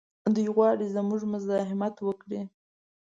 دوی 0.35 0.47
غواړي 0.55 0.85
زموږ 0.95 1.21
مزاحمت 1.33 1.95
وکړي. 2.01 2.41